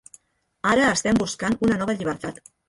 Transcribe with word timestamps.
Ara 0.71 0.87
estem 0.93 1.19
buscant 1.19 1.59
una 1.69 1.79
nova 1.83 1.97
llibertat. 2.01 2.43